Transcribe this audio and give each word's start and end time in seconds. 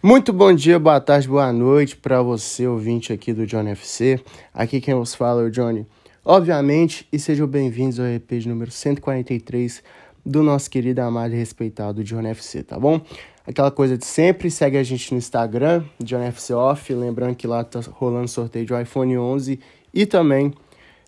Muito 0.00 0.32
bom 0.32 0.54
dia, 0.54 0.78
boa 0.78 1.00
tarde, 1.00 1.26
boa 1.26 1.52
noite 1.52 1.96
para 1.96 2.22
você, 2.22 2.68
ouvinte 2.68 3.12
aqui 3.12 3.32
do 3.32 3.44
Johnny 3.44 3.72
FC. 3.72 4.20
Aqui 4.54 4.80
quem 4.80 4.94
vos 4.94 5.12
fala 5.12 5.42
é 5.42 5.46
o 5.46 5.50
Johnny. 5.50 5.84
Obviamente, 6.24 7.08
e 7.12 7.18
sejam 7.18 7.48
bem-vindos 7.48 7.98
ao 7.98 8.06
EP 8.06 8.30
de 8.34 8.48
número 8.48 8.70
143 8.70 9.82
do 10.24 10.44
nosso 10.44 10.70
querido, 10.70 11.00
amado 11.00 11.34
e 11.34 11.36
respeitado 11.36 12.04
Johnny 12.04 12.28
FC, 12.28 12.62
tá 12.62 12.78
bom? 12.78 13.00
Aquela 13.44 13.72
coisa 13.72 13.98
de 13.98 14.06
sempre, 14.06 14.52
segue 14.52 14.78
a 14.78 14.84
gente 14.84 15.10
no 15.10 15.18
Instagram, 15.18 15.82
Johnny 15.98 16.26
FC 16.26 16.54
Off, 16.54 16.94
lembrando 16.94 17.34
que 17.34 17.48
lá 17.48 17.64
tá 17.64 17.80
rolando 17.90 18.28
sorteio 18.28 18.64
de 18.64 18.80
iPhone 18.80 19.18
11 19.18 19.58
e 19.92 20.06
também 20.06 20.54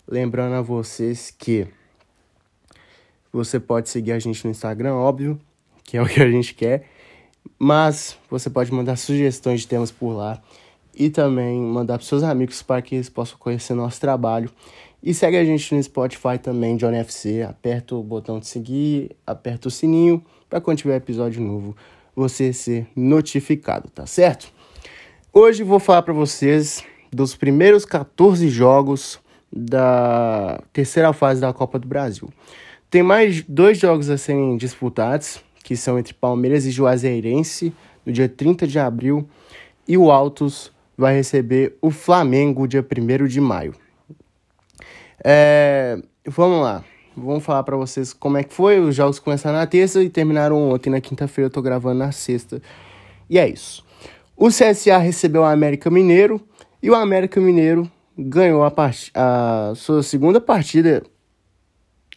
lembrando 0.09 0.57
a 0.57 0.63
vocês 0.63 1.33
que 1.39 1.65
você 3.33 3.61
pode 3.61 3.89
seguir 3.89 4.11
a 4.11 4.19
gente 4.19 4.45
no 4.45 4.51
Instagram, 4.51 4.95
óbvio, 4.95 5.39
que 5.85 5.97
é 5.97 6.03
o 6.03 6.07
que 6.07 6.21
a 6.21 6.29
gente 6.29 6.55
quer. 6.55 6.90
Mas 7.59 8.17
você 8.31 8.49
pode 8.49 8.73
mandar 8.73 8.97
sugestões 8.97 9.61
de 9.61 9.69
temas 9.69 9.91
por 9.91 10.13
lá 10.13 10.41
e 10.95 11.11
também 11.11 11.61
mandar 11.61 11.99
para 11.99 12.07
seus 12.07 12.23
amigos 12.23 12.63
para 12.63 12.83
que 12.83 12.95
eles 12.95 13.09
possam 13.09 13.39
conhecer 13.39 13.75
nosso 13.75 14.01
trabalho. 14.01 14.51
E 15.03 15.15
segue 15.15 15.37
a 15.37 15.45
gente 15.45 15.75
no 15.75 15.83
Spotify 15.83 16.39
também, 16.41 16.77
John 16.77 16.93
FC. 16.93 17.43
Aperta 17.43 17.95
o 17.95 18.03
botão 18.03 18.39
de 18.39 18.47
seguir, 18.47 19.17
aperta 19.27 19.69
o 19.69 19.71
sininho 19.71 20.23
para 20.49 20.61
quando 20.61 20.79
tiver 20.79 20.97
episódio 20.97 21.43
novo 21.43 21.77
você 22.15 22.53
ser 22.53 22.87
notificado, 22.95 23.89
tá 23.89 24.05
certo? 24.05 24.53
Hoje 25.33 25.63
vou 25.63 25.79
falar 25.79 26.03
para 26.03 26.13
vocês 26.13 26.85
dos 27.11 27.35
primeiros 27.35 27.85
14 27.85 28.49
jogos 28.49 29.21
da 29.51 30.61
terceira 30.73 31.13
fase 31.13 31.41
da 31.41 31.53
Copa 31.53 31.79
do 31.79 31.89
Brasil. 31.89 32.29
Tem 32.91 33.03
mais 33.03 33.43
dois 33.43 33.79
jogos 33.79 34.11
a 34.11 34.19
serem 34.19 34.57
disputados, 34.57 35.41
que 35.71 35.77
são 35.77 35.97
entre 35.97 36.13
Palmeiras 36.13 36.67
e 36.67 36.73
Juazeirense, 36.73 37.73
no 38.05 38.13
dia 38.13 38.29
30 38.29 38.67
de 38.67 38.77
abril, 38.77 39.29
e 39.87 39.97
o 39.97 40.11
Altos 40.11 40.73
vai 40.99 41.15
receber 41.15 41.77
o 41.81 41.93
Flamengo 41.93 42.67
dia 42.67 42.85
1 42.85 43.27
de 43.29 43.41
maio. 43.41 43.73
É, 45.23 45.97
vamos 46.27 46.61
lá, 46.61 46.85
vamos 47.17 47.45
falar 47.45 47.63
para 47.63 47.77
vocês 47.77 48.13
como 48.13 48.37
é 48.37 48.43
que 48.43 48.53
foi. 48.53 48.81
Os 48.81 48.97
jogos 48.97 49.21
começaram 49.21 49.59
na 49.59 49.65
terça 49.65 50.03
e 50.03 50.11
terminaram 50.11 50.71
ontem, 50.73 50.91
na 50.91 51.01
quinta-feira 51.01 51.47
eu 51.47 51.53
tô 51.53 51.63
gravando 51.63 52.01
na 52.01 52.11
sexta. 52.11 52.61
E 53.29 53.39
é 53.39 53.49
isso. 53.49 53.87
O 54.37 54.49
CSA 54.49 54.99
recebeu 54.99 55.43
o 55.43 55.45
América 55.45 55.89
Mineiro 55.89 56.41
e 56.83 56.91
o 56.91 56.97
América 56.97 57.41
Mineiro 57.41 57.89
ganhou 58.19 58.65
a, 58.65 58.73
part... 58.73 59.13
a 59.15 59.73
sua 59.77 60.03
segunda 60.03 60.41
partida 60.41 61.05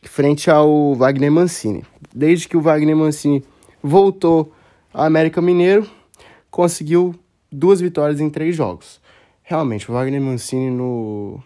frente 0.01 0.49
ao 0.49 0.95
Wagner 0.95 1.31
Mancini. 1.31 1.83
Desde 2.13 2.47
que 2.47 2.55
o 2.55 2.61
Wagner 2.61 2.95
Mancini 2.95 3.43
voltou 3.81 4.53
ao 4.93 5.05
América 5.05 5.41
Mineiro, 5.41 5.89
conseguiu 6.51 7.15
duas 7.51 7.81
vitórias 7.81 8.19
em 8.19 8.29
três 8.29 8.55
jogos. 8.55 9.01
Realmente, 9.41 9.89
o 9.89 9.93
Wagner 9.93 10.21
Mancini 10.21 10.69
no, 10.69 11.39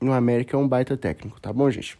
no 0.00 0.12
América 0.12 0.56
é 0.56 0.60
um 0.60 0.66
baita 0.66 0.96
técnico, 0.96 1.40
tá 1.40 1.52
bom, 1.52 1.70
gente? 1.70 1.98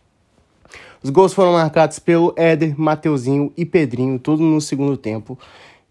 Os 1.03 1.11
gols 1.11 1.33
foram 1.33 1.53
marcados 1.53 1.99
pelo 1.99 2.35
Éder, 2.37 2.79
Mateuzinho 2.79 3.53
e 3.57 3.65
Pedrinho, 3.65 4.19
tudo 4.19 4.43
no 4.43 4.61
segundo 4.61 4.97
tempo. 4.97 5.39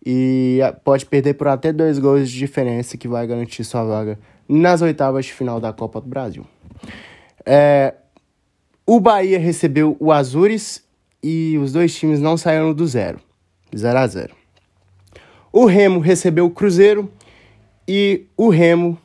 E 0.05 0.59
pode 0.83 1.05
perder 1.05 1.33
por 1.33 1.47
até 1.47 1.73
dois 1.73 1.99
gols 1.99 2.29
de 2.29 2.37
diferença, 2.37 2.97
que 2.97 3.07
vai 3.07 3.25
garantir 3.25 3.63
sua 3.63 3.83
vaga 3.83 4.19
nas 4.47 4.81
oitavas 4.81 5.25
de 5.25 5.33
final 5.33 5.59
da 5.59 5.73
Copa 5.73 5.99
do 5.99 6.07
Brasil. 6.07 6.45
É, 7.45 7.95
o 8.85 8.99
Bahia 8.99 9.39
recebeu 9.39 9.97
o 9.99 10.11
Azures 10.11 10.83
e 11.21 11.57
os 11.57 11.71
dois 11.71 11.95
times 11.95 12.19
não 12.19 12.37
saíram 12.37 12.73
do 12.73 12.87
zero. 12.87 13.19
0 13.75 13.99
a 13.99 14.07
0 14.07 14.35
O 15.51 15.65
Remo 15.65 15.99
recebeu 15.99 16.45
o 16.45 16.49
Cruzeiro 16.49 17.11
e 17.87 18.25
o 18.35 18.49
Remo 18.49 18.97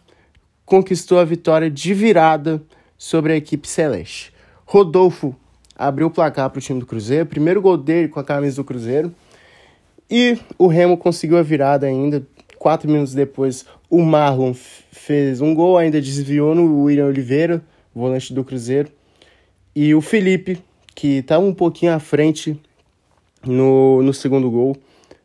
conquistou 0.65 1.19
a 1.19 1.25
vitória 1.25 1.71
de 1.71 1.93
virada 1.93 2.63
sobre 2.97 3.33
a 3.33 3.37
equipe 3.37 3.69
celeste. 3.69 4.33
Rodolfo 4.65 5.35
abriu 5.77 6.07
o 6.07 6.11
placar 6.11 6.49
para 6.51 6.59
o 6.59 6.63
time 6.63 6.81
do 6.81 6.87
Cruzeiro, 6.87 7.27
primeiro 7.27 7.61
gol 7.61 7.77
dele 7.77 8.09
com 8.09 8.21
a 8.21 8.25
camisa 8.25 8.57
do 8.57 8.65
Cruzeiro. 8.65 9.15
E 10.11 10.39
o 10.59 10.67
Remo 10.67 10.97
conseguiu 10.97 11.39
a 11.39 11.43
virada 11.43 11.87
ainda. 11.87 12.27
Quatro 12.59 12.89
minutos 12.89 13.15
depois, 13.15 13.67
o 13.91 14.03
Marlon 14.03 14.55
fez 14.55 15.41
um 15.41 15.55
gol, 15.55 15.77
ainda 15.77 16.01
desviou 16.01 16.55
no 16.55 16.85
William 16.85 17.07
Oliveira, 17.07 17.63
volante 17.95 18.33
do 18.33 18.45
Cruzeiro. 18.45 18.91
E 19.75 19.95
o 19.95 20.01
Felipe, 20.01 20.59
que 20.95 21.19
estava 21.19 21.43
tá 21.43 21.49
um 21.49 21.55
pouquinho 21.55 21.93
à 21.93 21.99
frente 21.99 22.59
no, 23.45 24.03
no 24.03 24.15
segundo 24.15 24.51
gol, 24.51 24.77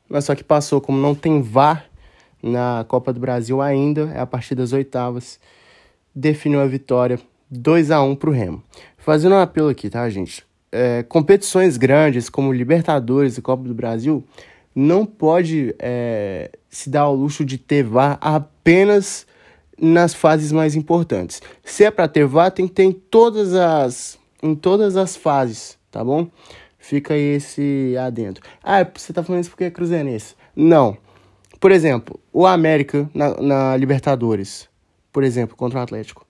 mas 0.07 0.25
só 0.25 0.35
que 0.35 0.43
passou, 0.43 0.81
como 0.81 0.97
não 0.97 1.13
tem 1.13 1.41
VAR 1.41 1.85
na 2.41 2.85
Copa 2.87 3.13
do 3.13 3.19
Brasil 3.19 3.61
ainda, 3.61 4.11
é 4.13 4.19
a 4.19 4.25
partir 4.25 4.55
das 4.55 4.73
oitavas, 4.73 5.39
definiu 6.13 6.59
a 6.59 6.65
vitória 6.65 7.19
2 7.49 7.91
a 7.91 8.01
1 8.01 8.15
para 8.15 8.29
o 8.29 8.33
Remo. 8.33 8.63
Fazendo 8.97 9.35
um 9.35 9.39
apelo 9.39 9.69
aqui, 9.69 9.89
tá, 9.89 10.09
gente? 10.09 10.43
É, 10.71 11.03
competições 11.03 11.77
grandes 11.77 12.29
como 12.29 12.53
Libertadores 12.53 13.37
e 13.37 13.41
Copa 13.41 13.63
do 13.63 13.73
Brasil 13.73 14.23
não 14.75 15.05
pode 15.05 15.75
é, 15.79 16.51
se 16.69 16.89
dar 16.89 17.01
ao 17.01 17.15
luxo 17.15 17.43
de 17.43 17.57
ter 17.57 17.83
VAR 17.83 18.17
apenas 18.21 19.25
nas 19.81 20.13
fases 20.13 20.51
mais 20.51 20.75
importantes. 20.75 21.41
Se 21.63 21.83
é 21.83 21.91
para 21.91 22.07
ter 22.07 22.25
VAR, 22.25 22.51
tem 22.51 22.67
que 22.67 22.73
ter 22.73 22.83
em 22.83 22.91
todas 22.91 23.53
as 23.53 24.18
em 24.41 24.55
todas 24.55 24.95
as 24.97 25.15
fases, 25.15 25.77
tá 25.91 26.03
bom? 26.03 26.27
Fica 26.77 27.15
esse 27.15 27.95
adentro. 27.99 28.43
Ah, 28.63 28.87
você 28.93 29.11
tá 29.11 29.23
falando 29.23 29.41
isso 29.41 29.49
porque 29.49 29.65
é 29.65 29.71
cruzeirense. 29.71 30.35
Não. 30.55 30.97
Por 31.59 31.71
exemplo, 31.71 32.19
o 32.31 32.47
América 32.47 33.09
na, 33.13 33.35
na 33.41 33.77
Libertadores, 33.77 34.69
por 35.11 35.23
exemplo, 35.23 35.57
contra 35.57 35.79
o 35.79 35.81
Atlético. 35.81 36.25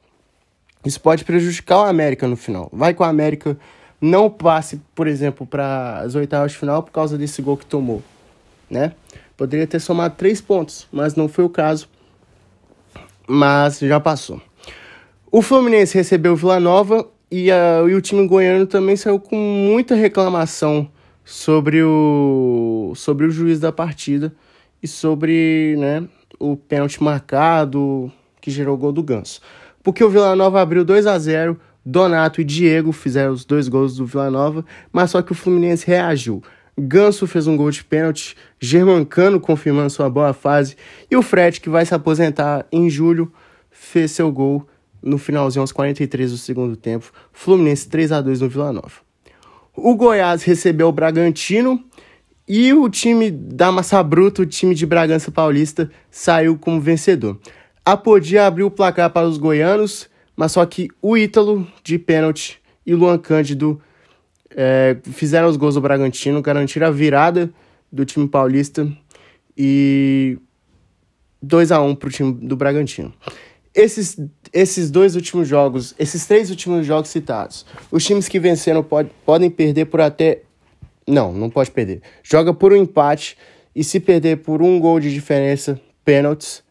Isso 0.84 1.00
pode 1.00 1.24
prejudicar 1.24 1.78
o 1.78 1.86
América 1.86 2.28
no 2.28 2.36
final. 2.36 2.70
Vai 2.74 2.94
que 2.94 3.02
o 3.02 3.06
América 3.06 3.58
não 4.02 4.30
passe, 4.30 4.82
por 4.96 5.08
exemplo, 5.08 5.46
para 5.46 6.00
as 6.00 6.16
oitavas 6.16 6.54
de 6.54 6.58
final 6.58 6.82
por 6.82 6.92
causa 6.92 7.18
desse 7.18 7.42
gol 7.42 7.58
que 7.58 7.66
tomou, 7.66 8.02
né? 8.70 8.94
Poderia 9.36 9.68
ter 9.68 9.80
somado 9.80 10.16
três 10.16 10.42
pontos, 10.42 10.88
mas 10.92 11.16
não 11.16 11.28
foi 11.28 11.44
o 11.44 11.50
caso. 11.50 11.88
Mas 13.28 13.80
já 13.80 14.00
passou. 14.00 14.42
O 15.32 15.42
Fluminense 15.42 15.96
recebeu 15.96 16.34
o 16.34 16.36
Vila 16.36 16.60
Nova 16.60 17.08
e, 17.32 17.52
a, 17.52 17.84
e 17.88 17.94
o 17.94 18.02
time 18.02 18.28
goiano 18.28 18.66
também 18.66 18.96
saiu 18.96 19.20
com 19.20 19.36
muita 19.36 19.96
reclamação 19.96 20.90
sobre 21.24 21.84
o, 21.84 22.94
sobre 22.96 23.26
o 23.26 23.32
juiz 23.32 23.60
da 23.60 23.72
partida 23.72 24.34
e 24.82 24.88
sobre 24.88 25.76
né, 25.78 26.08
o 26.40 26.58
pênalti 26.58 27.04
marcado 27.04 28.12
que 28.42 28.50
gerou 28.50 28.76
o 28.76 28.78
gol 28.78 28.92
do 28.92 29.04
Ganso. 29.04 29.42
Porque 29.84 30.04
o 30.04 30.10
Vila 30.10 30.36
Nova 30.36 30.62
abriu 30.62 30.84
2 30.84 31.06
a 31.06 31.18
0 31.20 31.60
Donato 31.86 32.42
e 32.42 32.44
Diego 32.44 32.92
fizeram 32.92 33.32
os 33.32 33.46
dois 33.46 33.68
gols 33.68 33.96
do 33.96 34.06
Vila 34.06 34.30
Nova, 34.30 34.66
mas 34.92 35.12
só 35.12 35.22
que 35.22 35.32
o 35.32 35.36
Fluminense 35.36 35.88
reagiu. 35.88 36.44
Ganso 36.78 37.28
fez 37.28 37.48
um 37.48 37.58
gol 37.58 37.72
de 37.72 37.84
pênalti, 37.84 38.36
Germancano 38.60 39.40
confirmando 39.40 39.90
sua 39.90 40.10
boa 40.10 40.34
fase, 40.34 40.76
e 41.10 41.16
o 41.16 41.22
Fred, 41.22 41.60
que 41.60 41.70
vai 41.70 41.86
se 41.86 41.94
aposentar 41.94 42.66
em 42.72 42.90
julho, 42.90 43.32
fez 43.72 44.12
seu 44.12 44.32
gol 44.32 44.68
no 45.02 45.18
finalzinho 45.18 45.62
aos 45.62 45.72
43 45.72 46.32
do 46.32 46.38
segundo 46.38 46.76
tempo, 46.76 47.12
Fluminense 47.32 47.88
3 47.88 48.12
a 48.12 48.22
2 48.22 48.42
no 48.42 48.50
Vila 48.50 48.74
Nova. 48.74 49.10
O 49.76 49.96
Goiás 49.96 50.44
recebeu 50.44 50.88
o 50.88 50.92
Bragantino 50.92 51.84
e 52.48 52.74
o 52.74 52.90
time 52.90 53.30
da 53.30 53.72
Massa 53.72 54.02
Bruta, 54.02 54.42
o 54.42 54.46
time 54.46 54.74
de 54.74 54.86
Bragança 54.86 55.32
Paulista, 55.32 55.90
saiu 56.10 56.58
como 56.58 56.82
vencedor. 56.82 57.40
A 57.86 57.96
Podia 57.96 58.46
abriu 58.46 58.68
o 58.68 58.72
placar 58.72 59.10
para 59.12 59.28
os 59.28 59.38
goianos, 59.38 60.10
mas 60.36 60.52
só 60.52 60.66
que 60.66 60.90
o 61.02 61.16
Ítalo 61.16 61.68
de 61.84 61.98
pênalti 61.98 62.60
e 62.86 62.94
Luan 62.94 63.18
Cândido 63.18 63.80
é, 64.56 64.98
fizeram 65.04 65.48
os 65.48 65.58
gols 65.58 65.76
do 65.76 65.82
Bragantino, 65.82 66.42
garantiram 66.42 66.88
a 66.88 66.92
virada 66.92 67.52
do 67.92 68.04
time 68.04 68.28
paulista 68.28 68.88
e 69.58 70.38
2 71.42 71.72
a 71.72 71.82
1 71.82 71.96
para 71.96 72.10
o 72.10 72.12
time 72.12 72.34
do 72.34 72.56
Bragantino. 72.56 73.14
Esses, 73.74 74.20
esses 74.52 74.90
dois 74.90 75.16
últimos 75.16 75.48
jogos, 75.48 75.94
esses 76.00 76.26
três 76.26 76.50
últimos 76.50 76.86
jogos 76.86 77.10
citados, 77.10 77.66
os 77.92 78.04
times 78.04 78.28
que 78.28 78.40
venceram 78.40 78.84
pode, 78.84 79.10
podem 79.26 79.50
perder 79.50 79.86
por 79.86 80.02
até. 80.02 80.42
Não, 81.08 81.32
não 81.32 81.50
pode 81.50 81.72
perder. 81.72 82.02
Joga 82.24 82.54
por 82.54 82.74
um 82.74 82.76
empate 82.76 83.38
e 83.76 83.84
se 83.84 84.00
perder 84.00 84.38
por 84.38 84.62
um 84.62 84.80
gol 84.80 85.00
de 85.00 85.14
diferença, 85.14 85.80
pênaltis. 86.04 86.64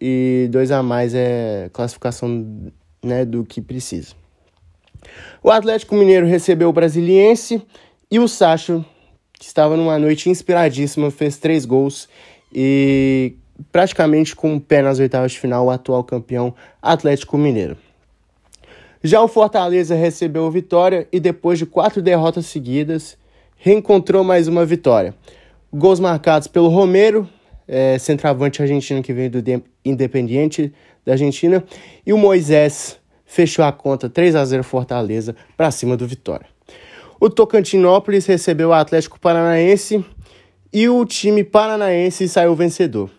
E 0.00 0.48
dois 0.50 0.70
a 0.70 0.82
mais 0.82 1.12
é 1.14 1.68
classificação 1.72 2.70
né, 3.02 3.24
do 3.24 3.44
que 3.44 3.60
precisa. 3.60 4.14
O 5.42 5.50
Atlético 5.50 5.94
Mineiro 5.94 6.26
recebeu 6.26 6.68
o 6.68 6.72
Brasiliense 6.72 7.62
e 8.10 8.18
o 8.18 8.28
Sacho, 8.28 8.84
que 9.32 9.44
estava 9.44 9.76
numa 9.76 9.98
noite 9.98 10.28
inspiradíssima, 10.28 11.10
fez 11.10 11.38
três 11.38 11.64
gols 11.64 12.08
e 12.52 13.34
praticamente 13.70 14.34
com 14.34 14.56
o 14.56 14.60
pé 14.60 14.82
nas 14.82 14.98
oitavas 14.98 15.32
de 15.32 15.40
final, 15.40 15.66
o 15.66 15.70
atual 15.70 16.04
campeão 16.04 16.54
Atlético 16.80 17.36
Mineiro. 17.36 17.76
Já 19.02 19.22
o 19.22 19.28
Fortaleza 19.28 19.94
recebeu 19.94 20.50
vitória 20.50 21.06
e 21.12 21.20
depois 21.20 21.58
de 21.58 21.66
quatro 21.66 22.02
derrotas 22.02 22.46
seguidas, 22.46 23.16
reencontrou 23.56 24.24
mais 24.24 24.48
uma 24.48 24.64
vitória. 24.64 25.14
Gols 25.72 26.00
marcados 26.00 26.48
pelo 26.48 26.68
Romero, 26.68 27.28
é, 27.66 27.98
centroavante 27.98 28.62
argentino 28.62 29.02
que 29.02 29.12
veio 29.12 29.30
do 29.30 29.42
Independiente 29.84 30.72
da 31.04 31.12
Argentina. 31.12 31.62
E 32.04 32.12
o 32.12 32.18
Moisés 32.18 32.98
fechou 33.24 33.64
a 33.64 33.70
conta 33.70 34.08
3 34.08 34.34
a 34.34 34.44
0 34.44 34.64
Fortaleza 34.64 35.36
para 35.56 35.70
cima 35.70 35.96
do 35.96 36.06
Vitória. 36.06 36.46
O 37.20 37.28
Tocantinópolis 37.28 38.26
recebeu 38.26 38.70
o 38.70 38.72
Atlético 38.72 39.20
Paranaense 39.20 40.04
e 40.72 40.88
o 40.88 41.04
time 41.04 41.44
paranaense 41.44 42.28
saiu 42.28 42.54
vencedor. 42.54 43.10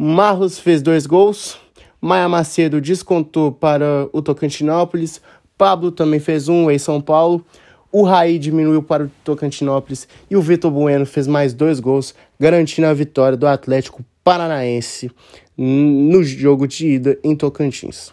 Marlos 0.00 0.60
fez 0.60 0.80
dois 0.80 1.06
gols, 1.06 1.58
Maia 2.00 2.28
Macedo 2.28 2.80
descontou 2.80 3.50
para 3.50 4.08
o 4.12 4.22
Tocantinópolis, 4.22 5.20
Pablo 5.56 5.90
também 5.90 6.20
fez 6.20 6.48
um 6.48 6.70
em 6.70 6.78
São 6.78 7.00
Paulo, 7.00 7.44
o 7.90 8.04
Raí 8.04 8.38
diminuiu 8.38 8.80
para 8.80 9.06
o 9.06 9.10
Tocantinópolis 9.24 10.06
e 10.30 10.36
o 10.36 10.40
Vitor 10.40 10.70
Bueno 10.70 11.04
fez 11.04 11.26
mais 11.26 11.52
dois 11.52 11.80
gols, 11.80 12.14
garantindo 12.38 12.86
a 12.86 12.94
vitória 12.94 13.36
do 13.36 13.48
Atlético 13.48 14.04
Paranaense 14.22 15.10
no 15.56 16.22
jogo 16.22 16.68
de 16.68 16.86
ida 16.86 17.18
em 17.24 17.34
Tocantins. 17.34 18.12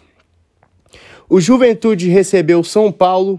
O 1.28 1.40
Juventude 1.40 2.08
recebeu 2.08 2.64
São 2.64 2.90
Paulo 2.90 3.38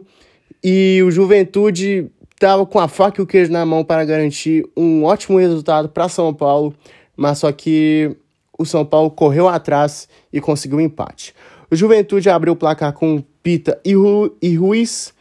e 0.64 1.02
o 1.06 1.12
Juventude 1.12 2.10
estava 2.34 2.66
com 2.66 2.80
a 2.80 2.88
faca 2.88 3.20
e 3.20 3.24
o 3.24 3.28
queijo 3.28 3.52
na 3.52 3.66
mão 3.66 3.84
para 3.84 4.06
garantir 4.06 4.66
um 4.78 5.04
ótimo 5.04 5.38
resultado 5.38 5.90
para 5.90 6.08
São 6.08 6.34
Paulo, 6.34 6.74
mas 7.18 7.40
só 7.40 7.52
que 7.52 8.16
o 8.58 8.66
São 8.66 8.86
Paulo 8.86 9.12
correu 9.12 9.48
atrás 9.48 10.08
e 10.32 10.42
conseguiu 10.42 10.78
um 10.78 10.82
empate. 10.82 11.34
O 11.70 11.76
Juventude 11.76 12.30
abriu 12.30 12.54
o 12.54 12.56
placar 12.56 12.94
com 12.94 13.24
Pita 13.44 13.80
e, 13.84 13.94
Ru 13.94 14.36
e 14.42 14.56
Ruiz, 14.56 15.14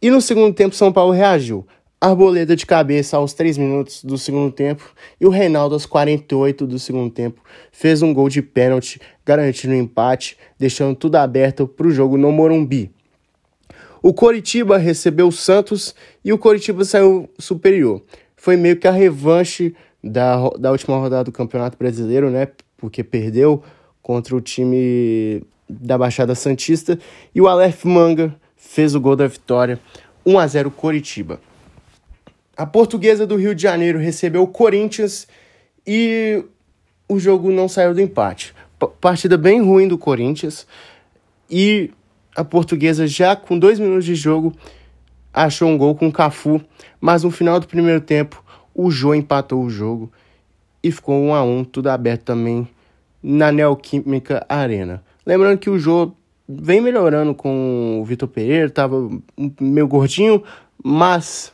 e 0.00 0.10
no 0.10 0.20
segundo 0.20 0.54
tempo 0.54 0.74
São 0.74 0.92
Paulo 0.92 1.12
reagiu. 1.12 1.66
Arboleda 1.98 2.54
de 2.54 2.66
cabeça 2.66 3.16
aos 3.16 3.32
3 3.32 3.56
minutos 3.56 4.04
do 4.04 4.18
segundo 4.18 4.52
tempo 4.52 4.94
e 5.18 5.26
o 5.26 5.30
Reinaldo 5.30 5.74
aos 5.74 5.86
48 5.86 6.66
do 6.66 6.78
segundo 6.78 7.10
tempo 7.10 7.40
fez 7.72 8.02
um 8.02 8.12
gol 8.12 8.28
de 8.28 8.42
pênalti, 8.42 9.00
garantindo 9.24 9.72
o 9.72 9.76
um 9.76 9.80
empate, 9.80 10.36
deixando 10.58 10.94
tudo 10.94 11.16
aberto 11.16 11.66
para 11.66 11.86
o 11.86 11.90
jogo 11.90 12.18
no 12.18 12.30
Morumbi. 12.30 12.92
O 14.02 14.12
Coritiba 14.12 14.76
recebeu 14.76 15.28
o 15.28 15.32
Santos 15.32 15.94
e 16.22 16.32
o 16.32 16.38
Coritiba 16.38 16.84
saiu 16.84 17.28
superior. 17.38 18.02
Foi 18.36 18.56
meio 18.56 18.76
que 18.76 18.86
a 18.86 18.92
revanche 18.92 19.74
da, 20.04 20.36
da 20.50 20.70
última 20.70 20.98
rodada 20.98 21.24
do 21.24 21.32
Campeonato 21.32 21.78
Brasileiro, 21.78 22.30
né? 22.30 22.46
Porque 22.76 23.02
perdeu 23.02 23.62
contra 24.02 24.36
o 24.36 24.40
time 24.40 25.42
da 25.68 25.98
Baixada 25.98 26.34
Santista 26.34 26.98
e 27.34 27.40
o 27.40 27.48
Aleph 27.48 27.84
Manga 27.84 28.34
fez 28.56 28.94
o 28.94 29.00
gol 29.00 29.16
da 29.16 29.26
vitória, 29.26 29.80
1 30.24 30.38
a 30.38 30.46
0 30.46 30.70
Coritiba. 30.70 31.40
A 32.56 32.64
Portuguesa 32.64 33.26
do 33.26 33.36
Rio 33.36 33.54
de 33.54 33.62
Janeiro 33.62 33.98
recebeu 33.98 34.42
o 34.42 34.48
Corinthians 34.48 35.26
e 35.86 36.44
o 37.08 37.18
jogo 37.18 37.50
não 37.50 37.68
saiu 37.68 37.94
do 37.94 38.00
empate. 38.00 38.54
P 38.78 38.86
partida 39.00 39.36
bem 39.36 39.60
ruim 39.62 39.88
do 39.88 39.98
Corinthians 39.98 40.66
e 41.50 41.90
a 42.34 42.44
Portuguesa 42.44 43.06
já 43.06 43.34
com 43.36 43.58
dois 43.58 43.78
minutos 43.78 44.04
de 44.04 44.14
jogo 44.14 44.54
achou 45.32 45.68
um 45.68 45.76
gol 45.76 45.94
com 45.94 46.08
o 46.08 46.12
Cafu, 46.12 46.62
mas 47.00 47.22
no 47.22 47.30
final 47.30 47.60
do 47.60 47.66
primeiro 47.66 48.00
tempo 48.00 48.42
o 48.74 48.90
Jô 48.90 49.14
empatou 49.14 49.62
o 49.62 49.70
jogo 49.70 50.10
e 50.86 50.92
ficou 50.92 51.20
1 51.20 51.34
a 51.34 51.42
1 51.42 51.64
tudo 51.64 51.88
aberto 51.88 52.22
também 52.22 52.68
na 53.20 53.50
Neoquímica 53.50 54.46
Arena. 54.48 55.02
Lembrando 55.26 55.58
que 55.58 55.68
o 55.68 55.76
Jô 55.76 56.12
vem 56.48 56.80
melhorando 56.80 57.34
com 57.34 58.00
o 58.00 58.04
Vitor 58.04 58.28
Pereira, 58.28 58.70
tava 58.70 59.10
meio 59.60 59.88
gordinho, 59.88 60.44
mas 60.82 61.52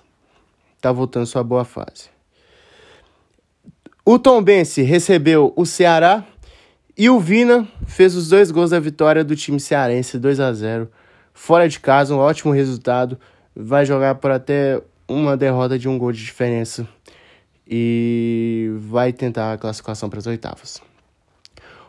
tá 0.83 0.93
voltando 0.93 1.25
sua 1.25 1.43
boa 1.43 1.65
fase. 1.65 2.11
O 4.05 4.19
Tom 4.19 4.43
Bense 4.43 4.83
recebeu 4.83 5.51
o 5.57 5.65
Ceará 5.65 6.27
e 6.99 7.09
o 7.09 7.19
Vina 7.19 7.67
fez 7.87 8.15
os 8.15 8.29
dois 8.29 8.51
gols 8.51 8.71
da 8.71 8.81
vitória 8.81 9.25
do 9.25 9.35
time 9.35 9.59
cearense, 9.59 10.19
2 10.19 10.41
a 10.41 10.53
0 10.53 10.91
Fora 11.33 11.67
de 11.67 11.81
casa, 11.81 12.15
um 12.15 12.19
ótimo 12.19 12.53
resultado. 12.53 13.19
Vai 13.57 13.87
jogar 13.87 14.17
por 14.17 14.31
até 14.31 14.83
uma 15.09 15.39
derrota 15.39 15.79
de 15.79 15.89
um 15.89 15.97
gol 15.97 16.13
de 16.13 16.23
diferença 16.23 16.87
e 17.75 18.71
vai 18.81 19.15
tentar 19.15 19.55
a 19.55 19.57
classificação 19.57 20.11
para 20.11 20.19
as 20.19 20.27
oitavas. 20.27 20.83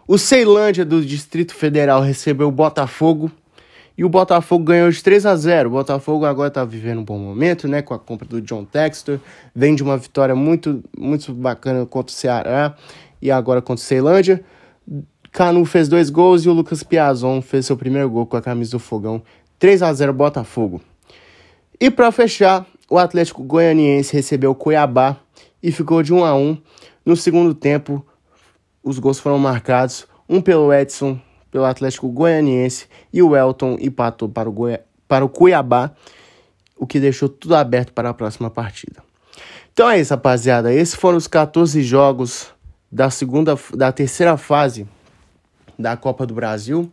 O 0.07 0.17
Ceilândia 0.17 0.85
do 0.85 1.05
Distrito 1.05 1.53
Federal 1.53 2.01
recebeu 2.01 2.47
o 2.47 2.51
Botafogo 2.51 3.29
e 3.97 4.05
o 4.05 4.09
Botafogo 4.09 4.63
ganhou 4.63 4.89
de 4.89 5.03
3 5.03 5.25
a 5.25 5.35
0. 5.35 5.67
O 5.67 5.73
Botafogo 5.73 6.23
agora 6.23 6.47
está 6.47 6.63
vivendo 6.63 6.99
um 6.99 7.03
bom 7.03 7.17
momento, 7.17 7.67
né, 7.67 7.81
com 7.81 7.93
a 7.93 7.99
compra 7.99 8.25
do 8.25 8.41
John 8.41 8.63
Textor, 8.63 9.19
vem 9.53 9.75
de 9.75 9.83
uma 9.83 9.97
vitória 9.97 10.33
muito 10.33 10.81
muito 10.97 11.33
bacana 11.33 11.85
contra 11.85 12.13
o 12.13 12.15
Ceará 12.15 12.75
e 13.21 13.29
agora 13.29 13.61
contra 13.61 13.83
o 13.83 13.85
Ceilândia. 13.85 14.41
Canu 15.33 15.65
fez 15.65 15.89
dois 15.89 16.09
gols 16.09 16.45
e 16.45 16.49
o 16.49 16.53
Lucas 16.53 16.81
Piazon 16.81 17.41
fez 17.41 17.65
seu 17.65 17.75
primeiro 17.75 18.09
gol 18.09 18.25
com 18.25 18.37
a 18.37 18.41
camisa 18.41 18.71
do 18.71 18.79
Fogão. 18.79 19.21
3 19.59 19.81
a 19.81 19.91
0 19.91 20.13
Botafogo. 20.13 20.79
E 21.77 21.91
para 21.91 22.09
fechar, 22.11 22.65
o 22.89 22.97
Atlético 22.97 23.43
Goianiense 23.43 24.13
recebeu 24.13 24.51
o 24.51 24.55
Cuiabá 24.55 25.17
e 25.63 25.71
ficou 25.71 26.03
de 26.03 26.13
1 26.13 26.25
a 26.25 26.35
1. 26.35 26.61
No 27.05 27.15
segundo 27.15 27.53
tempo, 27.53 28.05
os 28.83 28.99
gols 28.99 29.19
foram 29.19 29.39
marcados, 29.39 30.05
um 30.27 30.41
pelo 30.41 30.73
Edson 30.73 31.17
pelo 31.53 31.65
Atlético 31.65 32.09
Goianiense 32.09 32.87
e 33.13 33.21
o 33.21 33.35
Elton 33.37 33.77
empatou 33.79 34.27
para 34.27 34.49
o, 34.49 34.51
Goi 34.51 34.79
para 35.07 35.23
o 35.23 35.29
Cuiabá, 35.29 35.91
o 36.75 36.87
que 36.87 36.99
deixou 36.99 37.29
tudo 37.29 37.55
aberto 37.55 37.93
para 37.93 38.09
a 38.09 38.13
próxima 38.13 38.49
partida. 38.49 39.03
Então 39.71 39.87
é 39.87 39.99
isso, 39.99 40.11
rapaziada. 40.11 40.73
Esses 40.73 40.95
foram 40.95 41.15
os 41.15 41.27
14 41.27 41.83
jogos 41.83 42.47
da 42.91 43.11
segunda, 43.11 43.55
da 43.75 43.91
terceira 43.91 44.35
fase 44.35 44.87
da 45.77 45.95
Copa 45.95 46.25
do 46.25 46.33
Brasil. 46.33 46.91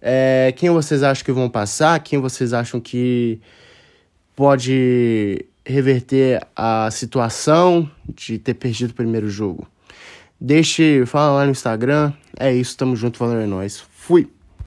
É, 0.00 0.54
quem 0.56 0.70
vocês 0.70 1.02
acham 1.02 1.24
que 1.24 1.32
vão 1.32 1.50
passar? 1.50 1.98
Quem 1.98 2.20
vocês 2.20 2.52
acham 2.52 2.80
que 2.80 3.40
pode 4.36 5.44
reverter 5.66 6.40
a 6.54 6.88
situação 6.90 7.90
de 8.14 8.38
ter 8.38 8.54
perdido 8.54 8.90
o 8.90 8.94
primeiro 8.94 9.28
jogo? 9.28 9.66
Deixe, 10.40 11.04
fala 11.06 11.38
lá 11.38 11.44
no 11.44 11.50
Instagram. 11.50 12.12
É 12.38 12.54
isso, 12.54 12.76
tamo 12.76 12.94
junto, 12.94 13.18
valeu, 13.18 13.40
é 13.40 13.46
nóis. 13.46 13.84
Fui! 13.90 14.35